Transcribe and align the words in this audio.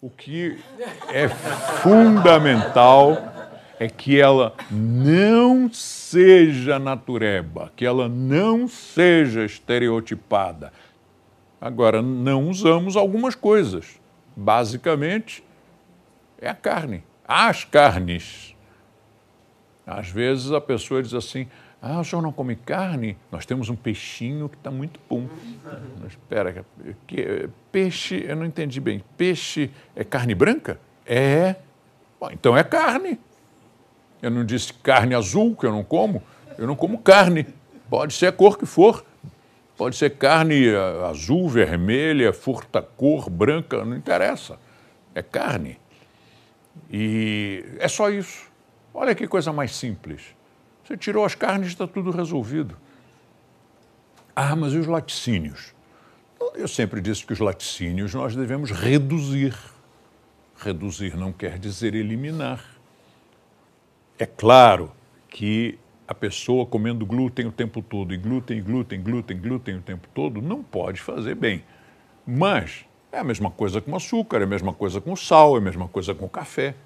O 0.00 0.10
que 0.10 0.58
é 1.08 1.26
fundamental 1.82 3.16
é 3.80 3.88
que 3.88 4.20
ela 4.20 4.54
não 4.70 5.72
seja 5.72 6.78
natureba, 6.78 7.72
que 7.74 7.84
ela 7.84 8.08
não 8.08 8.68
seja 8.68 9.44
estereotipada. 9.44 10.72
Agora, 11.58 12.02
não 12.02 12.48
usamos 12.48 12.94
algumas 12.94 13.34
coisas. 13.34 13.98
Basicamente, 14.36 15.42
é 16.38 16.48
a 16.48 16.54
carne, 16.54 17.02
as 17.26 17.64
carnes. 17.64 18.54
Às 19.86 20.10
vezes 20.10 20.52
a 20.52 20.60
pessoa 20.60 21.02
diz 21.02 21.14
assim: 21.14 21.48
Ah, 21.80 22.00
o 22.00 22.04
senhor 22.04 22.22
não 22.22 22.32
come 22.32 22.56
carne? 22.56 23.16
Nós 23.30 23.46
temos 23.46 23.68
um 23.68 23.76
peixinho 23.76 24.48
que 24.48 24.56
está 24.56 24.70
muito 24.70 24.98
bom. 25.08 25.28
Espera, 26.06 26.64
que, 27.06 27.48
peixe, 27.70 28.24
eu 28.26 28.34
não 28.34 28.44
entendi 28.44 28.80
bem. 28.80 29.04
Peixe 29.16 29.70
é 29.94 30.02
carne 30.02 30.34
branca? 30.34 30.80
É. 31.04 31.56
Bom, 32.18 32.30
então 32.32 32.56
é 32.56 32.64
carne. 32.64 33.20
Eu 34.20 34.30
não 34.30 34.44
disse 34.44 34.72
carne 34.72 35.14
azul, 35.14 35.54
que 35.54 35.66
eu 35.66 35.70
não 35.70 35.84
como. 35.84 36.22
Eu 36.58 36.66
não 36.66 36.74
como 36.74 36.98
carne. 36.98 37.46
Pode 37.88 38.14
ser 38.14 38.26
a 38.26 38.32
cor 38.32 38.58
que 38.58 38.66
for. 38.66 39.04
Pode 39.76 39.94
ser 39.96 40.10
carne 40.16 40.68
eh, 40.68 41.04
azul, 41.08 41.48
vermelha, 41.48 42.32
furta 42.32 42.80
cor, 42.80 43.28
branca, 43.28 43.84
não 43.84 43.94
interessa. 43.94 44.58
É 45.14 45.22
carne. 45.22 45.78
E 46.90 47.64
é 47.78 47.86
só 47.86 48.10
isso. 48.10 48.50
Olha 48.92 49.14
que 49.14 49.28
coisa 49.28 49.52
mais 49.52 49.76
simples. 49.76 50.35
Você 50.86 50.96
tirou 50.96 51.24
as 51.24 51.34
carnes, 51.34 51.68
está 51.68 51.86
tudo 51.86 52.12
resolvido. 52.12 52.76
Ah, 54.34 54.54
mas 54.54 54.72
e 54.72 54.76
os 54.76 54.86
laticínios? 54.86 55.74
Eu 56.54 56.68
sempre 56.68 57.00
disse 57.00 57.26
que 57.26 57.32
os 57.32 57.40
laticínios 57.40 58.14
nós 58.14 58.36
devemos 58.36 58.70
reduzir. 58.70 59.56
Reduzir 60.56 61.16
não 61.16 61.32
quer 61.32 61.58
dizer 61.58 61.94
eliminar. 61.94 62.64
É 64.16 64.26
claro 64.26 64.92
que 65.28 65.76
a 66.06 66.14
pessoa 66.14 66.64
comendo 66.64 67.04
glúten 67.04 67.46
o 67.46 67.52
tempo 67.52 67.82
todo, 67.82 68.14
e 68.14 68.16
glúten, 68.16 68.62
glúten, 68.62 69.02
glúten, 69.02 69.38
glúten 69.38 69.76
o 69.78 69.82
tempo 69.82 70.06
todo, 70.14 70.40
não 70.40 70.62
pode 70.62 71.00
fazer 71.00 71.34
bem. 71.34 71.64
Mas 72.24 72.84
é 73.10 73.18
a 73.18 73.24
mesma 73.24 73.50
coisa 73.50 73.80
com 73.80 73.96
açúcar, 73.96 74.40
é 74.40 74.44
a 74.44 74.46
mesma 74.46 74.72
coisa 74.72 75.00
com 75.00 75.16
sal, 75.16 75.56
é 75.56 75.58
a 75.58 75.62
mesma 75.62 75.88
coisa 75.88 76.14
com 76.14 76.28
café. 76.28 76.76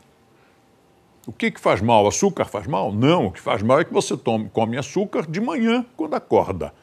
O 1.31 1.33
que, 1.33 1.49
que 1.53 1.61
faz 1.61 1.81
mal? 1.81 2.09
Açúcar 2.09 2.45
faz 2.45 2.67
mal? 2.67 2.93
Não, 2.93 3.27
o 3.27 3.31
que 3.31 3.41
faz 3.41 3.63
mal 3.63 3.79
é 3.79 3.85
que 3.85 3.93
você 3.93 4.17
tome, 4.17 4.51
come 4.53 4.77
açúcar 4.77 5.31
de 5.31 5.41
manhã, 5.41 5.87
quando 5.97 6.15
acorda. 6.15 6.75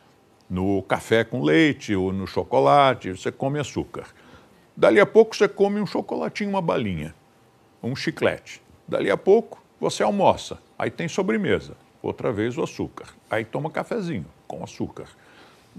No 0.50 0.82
café 0.84 1.26
com 1.26 1.44
leite 1.44 1.94
ou 1.94 2.14
no 2.14 2.26
chocolate, 2.26 3.12
você 3.12 3.30
come 3.30 3.60
açúcar. 3.60 4.06
Dali 4.74 5.02
a 5.02 5.06
pouco 5.06 5.36
você 5.36 5.50
come 5.50 5.82
um 5.82 5.86
chocolatinho, 5.86 6.50
uma 6.50 6.62
balinha, 6.62 7.14
um 7.84 7.94
chiclete. 7.94 8.62
Dali 8.88 9.12
a 9.12 9.18
pouco 9.18 9.62
você 9.82 10.02
almoça, 10.02 10.60
aí 10.80 10.90
tem 10.90 11.10
sobremesa, 11.10 11.76
outra 12.02 12.32
vez 12.32 12.58
o 12.58 12.64
açúcar. 12.64 13.08
Aí 13.30 13.44
toma 13.44 13.70
cafezinho 13.70 14.28
com 14.48 14.64
açúcar. 14.64 15.08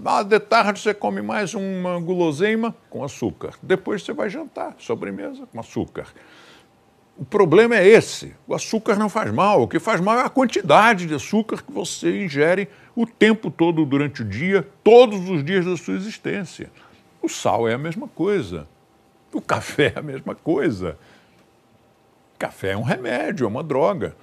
Ah, 0.05 0.21
de 0.21 0.39
tarde 0.39 0.79
você 0.79 0.93
come 0.93 1.23
mais 1.23 1.55
uma 1.55 1.99
guloseima 1.99 2.75
com 2.87 3.03
açúcar. 3.03 3.55
Depois 3.63 4.03
você 4.03 4.13
vai 4.13 4.29
jantar, 4.29 4.75
sobremesa 4.77 5.47
com 5.47 5.59
açúcar. 5.59 6.05
O 7.19 7.25
problema 7.25 7.75
é 7.75 7.85
esse: 7.85 8.33
o 8.47 8.55
açúcar 8.55 8.95
não 8.95 9.09
faz 9.09 9.29
mal. 9.29 9.63
O 9.63 9.67
que 9.67 9.77
faz 9.77 9.99
mal 9.99 10.17
é 10.17 10.23
a 10.23 10.29
quantidade 10.29 11.05
de 11.05 11.13
açúcar 11.13 11.61
que 11.61 11.69
você 11.69 12.23
ingere 12.23 12.69
o 12.95 13.05
tempo 13.05 13.51
todo 13.51 13.85
durante 13.85 14.21
o 14.21 14.25
dia, 14.25 14.65
todos 14.81 15.29
os 15.29 15.43
dias 15.43 15.65
da 15.65 15.75
sua 15.75 15.95
existência. 15.95 16.71
O 17.21 17.27
sal 17.27 17.67
é 17.67 17.73
a 17.73 17.77
mesma 17.77 18.07
coisa. 18.07 18.65
O 19.33 19.41
café 19.41 19.91
é 19.93 19.99
a 19.99 20.01
mesma 20.01 20.33
coisa. 20.33 20.97
Café 22.39 22.71
é 22.71 22.77
um 22.77 22.83
remédio, 22.83 23.43
é 23.43 23.47
uma 23.49 23.63
droga. 23.63 24.15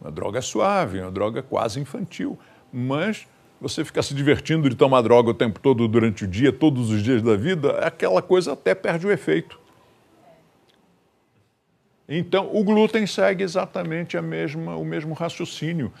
Uma 0.00 0.10
droga 0.10 0.40
suave, 0.40 1.02
uma 1.02 1.10
droga 1.10 1.42
quase 1.42 1.78
infantil. 1.78 2.38
Mas 2.72 3.26
você 3.60 3.84
ficar 3.84 4.02
se 4.02 4.14
divertindo 4.14 4.70
de 4.70 4.74
tomar 4.74 5.02
droga 5.02 5.32
o 5.32 5.34
tempo 5.34 5.60
todo 5.60 5.86
durante 5.86 6.24
o 6.24 6.26
dia, 6.26 6.50
todos 6.50 6.90
os 6.90 7.02
dias 7.02 7.20
da 7.20 7.36
vida, 7.36 7.72
aquela 7.80 8.22
coisa 8.22 8.54
até 8.54 8.74
perde 8.74 9.06
o 9.06 9.10
efeito. 9.10 9.60
Então, 12.08 12.48
o 12.54 12.64
glúten 12.64 13.06
segue 13.06 13.44
exatamente 13.44 14.16
a 14.16 14.22
mesma, 14.22 14.76
o 14.76 14.84
mesmo 14.84 15.12
raciocínio. 15.12 15.92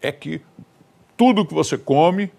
É 0.00 0.10
que 0.10 0.40
tudo 1.16 1.44
que 1.44 1.52
você 1.52 1.76
come, 1.76 2.30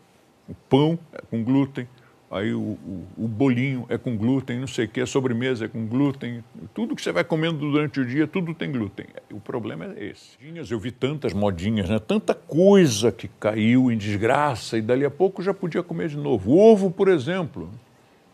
o 0.49 0.55
pão 0.67 0.97
é 1.13 1.21
com 1.29 1.43
glúten, 1.43 1.87
aí 2.31 2.51
o, 2.51 2.59
o, 2.59 3.07
o, 3.17 3.27
bolinho 3.27 3.85
é 3.89 3.97
com 3.97 4.17
glúten, 4.17 4.59
não 4.59 4.67
sei 4.67 4.85
o 4.85 4.89
que, 4.89 5.01
a 5.01 5.05
sobremesa 5.05 5.65
é 5.65 5.67
com 5.67 5.85
glúten, 5.85 6.43
tudo 6.73 6.95
que 6.95 7.01
você 7.01 7.11
vai 7.11 7.23
comendo 7.23 7.59
durante 7.59 7.99
o 7.99 8.05
dia, 8.05 8.25
tudo 8.25 8.55
tem 8.55 8.71
glúten. 8.71 9.05
O 9.31 9.39
problema 9.39 9.93
é 9.95 10.05
esse. 10.05 10.37
Eu 10.71 10.79
vi 10.79 10.91
tantas 10.91 11.31
modinhas, 11.31 11.87
né? 11.87 11.99
tanta 11.99 12.33
coisa 12.33 13.11
que 13.11 13.27
caiu 13.27 13.91
em 13.91 13.97
desgraça 13.97 14.77
e 14.77 14.81
dali 14.81 15.05
a 15.05 15.11
pouco 15.11 15.43
já 15.43 15.53
podia 15.53 15.83
comer 15.83 16.09
de 16.09 16.17
novo. 16.17 16.51
O 16.51 16.59
ovo, 16.59 16.89
por 16.89 17.07
exemplo. 17.07 17.69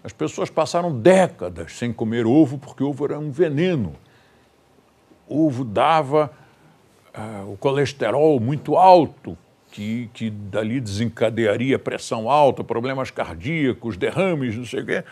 As 0.03 0.11
pessoas 0.11 0.49
passaram 0.49 0.99
décadas 0.99 1.73
sem 1.73 1.93
comer 1.93 2.25
ovo 2.25 2.57
porque 2.57 2.83
ovo 2.83 3.05
era 3.05 3.19
um 3.19 3.29
veneno. 3.29 3.93
Ovo 5.31 5.63
dava 5.63 6.31
uh, 7.15 7.51
o 7.51 7.57
colesterol 7.57 8.39
muito 8.39 8.75
alto, 8.75 9.37
que, 9.71 10.09
que 10.13 10.29
dali 10.29 10.79
desencadearia 10.81 11.79
pressão 11.79 12.29
alta, 12.29 12.63
problemas 12.63 13.09
cardíacos, 13.09 13.95
derrames, 13.95 14.57
não 14.57 14.65
sei 14.65 14.81
o 14.81 14.85
quê. 14.85 15.03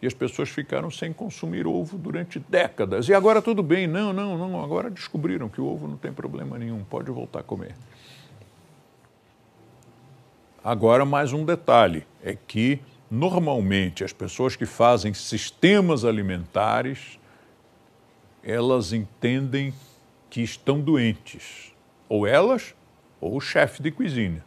E 0.00 0.06
as 0.06 0.14
pessoas 0.14 0.48
ficaram 0.48 0.90
sem 0.90 1.12
consumir 1.12 1.66
ovo 1.66 1.98
durante 1.98 2.38
décadas. 2.38 3.08
E 3.08 3.14
agora 3.14 3.42
tudo 3.42 3.62
bem, 3.62 3.86
não, 3.86 4.12
não, 4.12 4.38
não, 4.38 4.62
agora 4.62 4.88
descobriram 4.88 5.48
que 5.48 5.60
o 5.60 5.66
ovo 5.66 5.88
não 5.88 5.96
tem 5.96 6.12
problema 6.12 6.56
nenhum, 6.56 6.84
pode 6.84 7.10
voltar 7.10 7.40
a 7.40 7.42
comer. 7.42 7.74
Agora, 10.62 11.04
mais 11.04 11.32
um 11.32 11.44
detalhe: 11.44 12.06
é 12.22 12.36
que 12.46 12.80
normalmente 13.10 14.04
as 14.04 14.12
pessoas 14.12 14.54
que 14.54 14.66
fazem 14.66 15.12
sistemas 15.14 16.04
alimentares 16.04 17.17
elas 18.50 18.92
entendem 18.92 19.74
que 20.30 20.42
estão 20.42 20.80
doentes, 20.80 21.72
ou 22.08 22.26
elas 22.26 22.74
ou 23.20 23.36
o 23.36 23.40
chefe 23.40 23.82
de 23.82 23.90
cozinha 23.90 24.44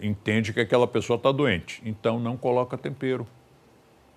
entende 0.00 0.52
que 0.52 0.60
aquela 0.60 0.86
pessoa 0.86 1.16
está 1.16 1.32
doente, 1.32 1.82
então 1.84 2.18
não 2.18 2.36
coloca 2.36 2.78
tempero. 2.78 3.26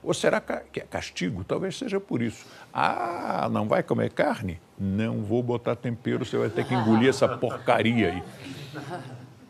Ou 0.04 0.14
será 0.14 0.40
que 0.40 0.80
é 0.80 0.84
castigo? 0.84 1.44
Talvez 1.44 1.78
seja 1.78 2.00
por 2.00 2.22
isso. 2.22 2.46
Ah, 2.72 3.50
não 3.52 3.68
vai 3.68 3.82
comer 3.82 4.12
carne? 4.12 4.60
Não 4.78 5.24
vou 5.24 5.42
botar 5.42 5.76
tempero, 5.76 6.24
você 6.24 6.38
vai 6.38 6.50
ter 6.50 6.64
que 6.66 6.76
engolir 6.76 7.10
essa 7.10 7.28
porcaria 7.28 8.10
aí. 8.10 8.24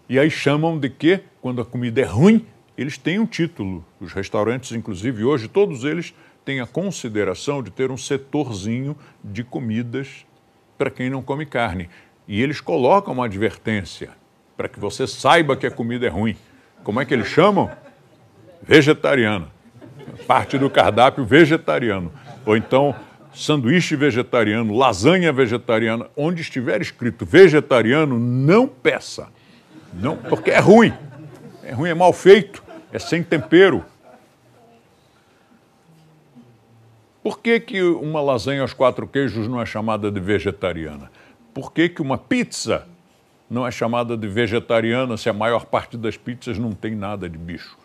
E 0.07 0.17
aí 0.17 0.29
chamam 0.29 0.79
de 0.79 0.89
que, 0.89 1.21
quando 1.41 1.61
a 1.61 1.65
comida 1.65 1.99
é 1.99 2.05
ruim, 2.05 2.45
eles 2.77 2.97
têm 2.97 3.19
um 3.19 3.25
título. 3.25 3.83
Os 3.99 4.13
restaurantes, 4.13 4.71
inclusive 4.71 5.25
hoje, 5.25 5.49
todos 5.49 5.83
eles 5.83 6.13
têm 6.45 6.61
a 6.61 6.67
consideração 6.67 7.63
de 7.63 7.71
ter 7.71 7.89
um 7.89 7.97
setorzinho 7.97 8.95
de 9.23 9.43
comidas 9.43 10.25
para 10.77 10.91
quem 10.91 11.09
não 11.09 11.21
come 11.21 11.45
carne. 11.45 11.89
E 12.27 12.41
eles 12.41 12.61
colocam 12.61 13.13
uma 13.13 13.25
advertência 13.25 14.11
para 14.55 14.69
que 14.69 14.79
você 14.79 15.07
saiba 15.07 15.57
que 15.57 15.65
a 15.65 15.71
comida 15.71 16.05
é 16.05 16.09
ruim. 16.09 16.37
Como 16.83 17.01
é 17.01 17.05
que 17.05 17.13
eles 17.13 17.27
chamam? 17.27 17.69
Vegetariana. 18.61 19.47
Parte 20.27 20.57
do 20.57 20.69
cardápio 20.69 21.25
vegetariano. 21.25 22.11
Ou 22.45 22.55
então, 22.55 22.95
sanduíche 23.33 23.95
vegetariano, 23.95 24.75
lasanha 24.75 25.33
vegetariana. 25.33 26.07
Onde 26.15 26.41
estiver 26.41 26.81
escrito 26.81 27.25
vegetariano, 27.25 28.19
não 28.19 28.67
peça. 28.67 29.27
Não, 29.93 30.15
porque 30.15 30.51
é 30.51 30.59
ruim. 30.59 30.93
É 31.63 31.73
ruim, 31.73 31.89
é 31.89 31.93
mal 31.93 32.13
feito, 32.13 32.63
é 32.93 32.99
sem 32.99 33.23
tempero. 33.23 33.83
Por 37.25 37.39
que, 37.39 37.59
que 37.59 37.81
uma 37.81 38.21
lasanha 38.21 38.61
aos 38.61 38.71
quatro 38.71 39.07
queijos 39.07 39.47
não 39.47 39.59
é 39.59 39.65
chamada 39.65 40.11
de 40.11 40.19
vegetariana? 40.19 41.09
por 41.55 41.71
que, 41.71 41.87
que 41.87 42.01
uma 42.01 42.17
pizza 42.17 42.85
não 43.49 43.65
é 43.65 43.71
chamada 43.71 44.17
de 44.17 44.27
vegetariana 44.27 45.15
se 45.15 45.29
a 45.29 45.33
maior 45.33 45.65
parte 45.65 45.95
das 45.95 46.17
pizzas 46.17 46.59
não 46.59 46.73
tem 46.73 46.93
nada 46.93 47.29
de 47.29 47.37
bicho? 47.37 47.77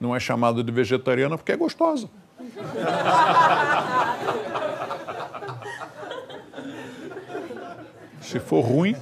Não 0.00 0.14
é 0.14 0.20
chamada 0.20 0.62
de 0.62 0.70
vegetariana 0.70 1.36
porque 1.36 1.50
é 1.50 1.56
gostosa. 1.56 2.08
Se 8.20 8.38
for 8.38 8.60
ruim, 8.60 8.94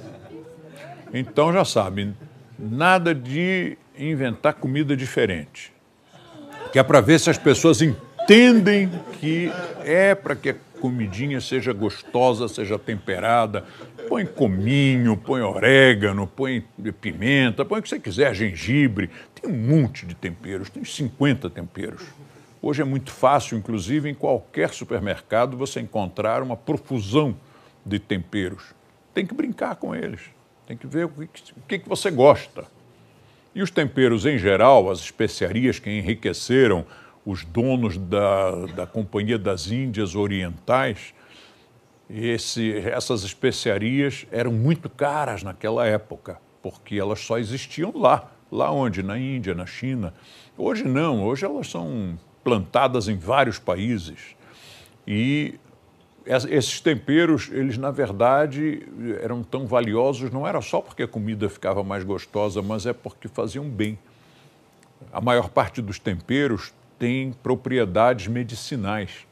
então 1.12 1.52
já 1.52 1.67
sabe, 1.67 2.14
nada 2.58 3.14
de 3.14 3.76
inventar 3.96 4.55
comida 4.55 4.96
diferente. 4.96 5.70
Que 6.73 6.79
é 6.79 6.82
para 6.82 7.02
ver 7.02 7.20
se 7.20 7.29
as 7.29 7.37
pessoas 7.37 7.82
entendem 8.22 8.88
que 9.19 9.50
é 9.84 10.14
para 10.14 10.36
que 10.36 10.54
comidinha 10.80 11.40
seja 11.40 11.72
gostosa, 11.72 12.48
seja 12.48 12.78
temperada. 12.78 13.64
Põe 14.08 14.26
cominho, 14.26 15.16
põe 15.16 15.40
orégano, 15.40 16.26
põe 16.26 16.64
pimenta, 17.00 17.64
põe 17.64 17.80
o 17.80 17.82
que 17.82 17.88
você 17.88 17.98
quiser, 17.98 18.34
gengibre. 18.34 19.10
Tem 19.34 19.50
um 19.50 19.56
monte 19.56 20.06
de 20.06 20.14
temperos, 20.14 20.70
tem 20.70 20.84
50 20.84 21.50
temperos. 21.50 22.02
Hoje 22.60 22.82
é 22.82 22.84
muito 22.84 23.10
fácil, 23.10 23.58
inclusive, 23.58 24.08
em 24.08 24.14
qualquer 24.14 24.70
supermercado, 24.70 25.56
você 25.56 25.80
encontrar 25.80 26.42
uma 26.42 26.56
profusão 26.56 27.36
de 27.84 27.98
temperos. 27.98 28.62
Tem 29.12 29.26
que 29.26 29.34
brincar 29.34 29.76
com 29.76 29.94
eles, 29.94 30.20
tem 30.66 30.76
que 30.76 30.86
ver 30.86 31.06
o 31.06 31.08
que, 31.08 31.76
o 31.76 31.80
que 31.80 31.88
você 31.88 32.10
gosta. 32.10 32.64
E 33.54 33.62
os 33.62 33.70
temperos 33.70 34.24
em 34.24 34.38
geral, 34.38 34.90
as 34.90 35.00
especiarias 35.00 35.78
que 35.78 35.90
enriqueceram 35.90 36.86
os 37.24 37.44
donos 37.44 37.96
da, 37.96 38.66
da 38.66 38.86
Companhia 38.86 39.38
das 39.38 39.70
Índias 39.70 40.14
Orientais, 40.14 41.14
esse, 42.10 42.78
essas 42.78 43.22
especiarias 43.22 44.26
eram 44.30 44.52
muito 44.52 44.90
caras 44.90 45.42
naquela 45.42 45.86
época, 45.86 46.38
porque 46.60 46.96
elas 46.96 47.20
só 47.20 47.38
existiam 47.38 47.92
lá. 47.96 48.30
Lá 48.50 48.70
onde? 48.70 49.02
Na 49.02 49.19
Índia, 49.19 49.54
na 49.54 49.64
China. 49.64 50.12
Hoje 50.58 50.84
não, 50.84 51.24
hoje 51.24 51.44
elas 51.46 51.70
são 51.70 52.19
plantadas 52.44 53.08
em 53.08 53.16
vários 53.16 53.58
países. 53.58 54.36
E 55.06 55.58
esses 56.26 56.80
temperos, 56.80 57.48
eles 57.50 57.78
na 57.78 57.90
verdade 57.90 58.82
eram 59.22 59.42
tão 59.42 59.66
valiosos, 59.66 60.30
não 60.30 60.46
era 60.46 60.60
só 60.60 60.80
porque 60.80 61.04
a 61.04 61.08
comida 61.08 61.48
ficava 61.48 61.82
mais 61.82 62.04
gostosa, 62.04 62.60
mas 62.60 62.84
é 62.84 62.92
porque 62.92 63.26
faziam 63.26 63.64
bem. 63.64 63.98
A 65.12 65.20
maior 65.20 65.48
parte 65.48 65.80
dos 65.80 65.98
temperos 65.98 66.72
tem 67.02 67.32
propriedades 67.32 68.28
medicinais. 68.28 69.26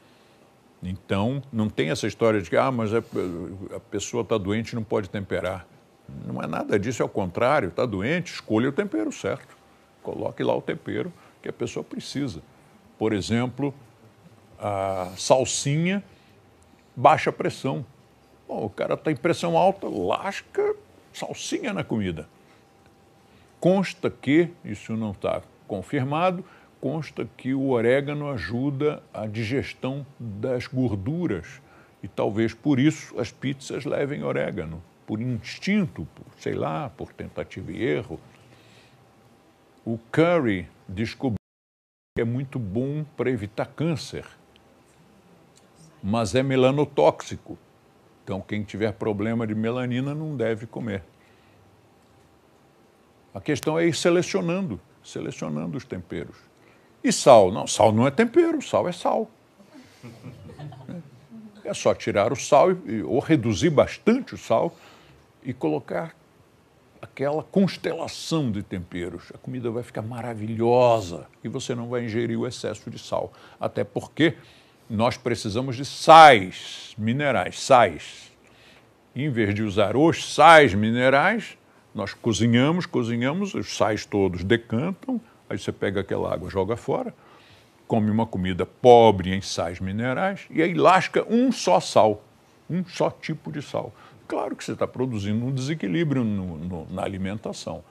Então, 0.82 1.40
não 1.52 1.70
tem 1.70 1.90
essa 1.90 2.08
história 2.08 2.42
de 2.42 2.50
que 2.50 2.56
ah, 2.56 2.72
mas 2.72 2.92
a, 2.92 2.98
a 2.98 3.78
pessoa 3.78 4.24
está 4.24 4.36
doente 4.36 4.72
e 4.72 4.74
não 4.74 4.82
pode 4.82 5.08
temperar. 5.08 5.64
Não 6.26 6.42
é 6.42 6.48
nada 6.48 6.76
disso, 6.80 7.00
é 7.00 7.04
o 7.04 7.08
contrário. 7.08 7.68
Está 7.68 7.86
doente, 7.86 8.32
escolha 8.32 8.68
o 8.68 8.72
tempero 8.72 9.12
certo. 9.12 9.56
Coloque 10.02 10.42
lá 10.42 10.52
o 10.52 10.60
tempero 10.60 11.12
que 11.40 11.48
a 11.48 11.52
pessoa 11.52 11.84
precisa. 11.84 12.42
Por 12.98 13.12
exemplo, 13.12 13.72
a 14.58 15.12
salsinha, 15.16 16.02
baixa 16.96 17.30
pressão. 17.30 17.86
Bom, 18.48 18.64
o 18.64 18.70
cara 18.70 18.94
está 18.94 19.12
em 19.12 19.16
pressão 19.16 19.56
alta, 19.56 19.86
lasca 19.88 20.74
salsinha 21.12 21.72
na 21.72 21.84
comida. 21.84 22.28
Consta 23.60 24.10
que, 24.10 24.50
isso 24.64 24.96
não 24.96 25.12
está 25.12 25.40
confirmado, 25.68 26.44
consta 26.80 27.28
que 27.36 27.52
o 27.52 27.68
orégano 27.68 28.30
ajuda 28.30 29.02
a 29.12 29.26
digestão 29.26 30.06
das 30.18 30.66
gorduras 30.66 31.60
e 32.02 32.08
talvez 32.08 32.54
por 32.54 32.80
isso 32.80 33.18
as 33.20 33.30
pizzas 33.30 33.84
levem 33.84 34.24
orégano, 34.24 34.82
por 35.06 35.20
instinto, 35.20 36.08
por, 36.14 36.24
sei 36.38 36.54
lá, 36.54 36.88
por 36.88 37.12
tentativa 37.12 37.70
e 37.70 37.82
erro. 37.82 38.18
O 39.84 39.98
curry 40.10 40.68
descobriu 40.88 41.36
que 42.16 42.22
é 42.22 42.24
muito 42.24 42.58
bom 42.58 43.04
para 43.16 43.30
evitar 43.30 43.66
câncer, 43.66 44.26
mas 46.02 46.34
é 46.34 46.42
melanotóxico. 46.42 47.58
Então, 48.24 48.40
quem 48.40 48.62
tiver 48.62 48.92
problema 48.92 49.46
de 49.46 49.54
melanina 49.54 50.14
não 50.14 50.36
deve 50.36 50.66
comer. 50.66 51.02
A 53.34 53.40
questão 53.40 53.78
é 53.78 53.86
ir 53.86 53.94
selecionando, 53.94 54.80
selecionando 55.02 55.76
os 55.76 55.84
temperos. 55.84 56.49
E 57.02 57.12
sal? 57.12 57.50
Não, 57.50 57.66
sal 57.66 57.92
não 57.92 58.06
é 58.06 58.10
tempero, 58.10 58.60
sal 58.62 58.88
é 58.88 58.92
sal. 58.92 59.30
É 61.64 61.72
só 61.72 61.94
tirar 61.94 62.32
o 62.32 62.36
sal 62.36 62.68
ou 63.06 63.20
reduzir 63.20 63.70
bastante 63.70 64.34
o 64.34 64.38
sal 64.38 64.74
e 65.42 65.52
colocar 65.52 66.14
aquela 67.00 67.42
constelação 67.42 68.50
de 68.50 68.62
temperos. 68.62 69.30
A 69.34 69.38
comida 69.38 69.70
vai 69.70 69.82
ficar 69.82 70.02
maravilhosa 70.02 71.26
e 71.42 71.48
você 71.48 71.74
não 71.74 71.88
vai 71.88 72.04
ingerir 72.04 72.38
o 72.38 72.46
excesso 72.46 72.90
de 72.90 72.98
sal. 72.98 73.32
Até 73.58 73.84
porque 73.84 74.36
nós 74.88 75.16
precisamos 75.16 75.76
de 75.76 75.84
sais 75.84 76.94
minerais, 76.98 77.60
sais. 77.60 78.30
Em 79.14 79.30
vez 79.30 79.54
de 79.54 79.62
usar 79.62 79.96
os 79.96 80.34
sais 80.34 80.74
minerais, 80.74 81.56
nós 81.94 82.14
cozinhamos, 82.14 82.86
cozinhamos, 82.86 83.54
os 83.54 83.76
sais 83.76 84.04
todos 84.04 84.44
decantam, 84.44 85.20
Aí 85.50 85.58
você 85.58 85.72
pega 85.72 86.00
aquela 86.00 86.32
água, 86.32 86.48
joga 86.48 86.76
fora, 86.76 87.12
come 87.88 88.08
uma 88.08 88.24
comida 88.24 88.64
pobre 88.64 89.34
em 89.34 89.40
sais 89.40 89.80
minerais 89.80 90.46
e 90.48 90.62
aí 90.62 90.74
lasca 90.74 91.26
um 91.28 91.50
só 91.50 91.80
sal, 91.80 92.22
um 92.70 92.84
só 92.84 93.10
tipo 93.10 93.50
de 93.50 93.60
sal. 93.60 93.92
Claro 94.28 94.54
que 94.54 94.62
você 94.62 94.74
está 94.74 94.86
produzindo 94.86 95.44
um 95.44 95.52
desequilíbrio 95.52 96.22
no, 96.22 96.56
no, 96.56 96.86
na 96.88 97.02
alimentação. 97.02 97.82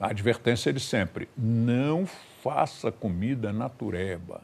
A 0.00 0.08
advertência 0.08 0.70
é 0.70 0.72
de 0.72 0.80
sempre: 0.80 1.28
não 1.38 2.04
faça 2.42 2.90
comida 2.90 3.52
natureba. 3.52 4.42